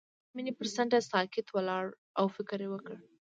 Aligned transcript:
هغه 0.03 0.07
د 0.27 0.33
مینه 0.35 0.51
پر 0.57 0.67
څنډه 0.75 0.99
ساکت 1.11 1.47
ولاړ 1.51 1.85
او 2.19 2.25
فکر 2.35 2.59
وکړ. 2.69 2.95